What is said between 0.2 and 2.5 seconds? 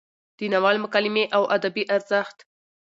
د ناول مکالمې او ادبي ارزښت: